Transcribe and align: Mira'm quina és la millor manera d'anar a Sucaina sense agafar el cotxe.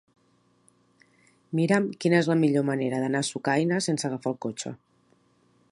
Mira'm 1.59 1.85
quina 2.05 2.17
és 2.21 2.31
la 2.33 2.37
millor 2.45 2.67
manera 2.71 3.03
d'anar 3.05 3.23
a 3.25 3.29
Sucaina 3.29 3.79
sense 3.89 4.09
agafar 4.09 4.33
el 4.35 4.41
cotxe. 4.49 4.75